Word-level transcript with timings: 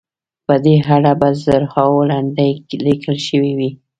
په 0.45 0.53
دې 0.63 0.75
اړه 0.95 1.11
به 1.19 1.29
زرهاوو 1.43 2.07
لنډۍ 2.11 2.51
لیکل 2.85 3.15
شوې 3.27 3.51
وي. 3.57 3.71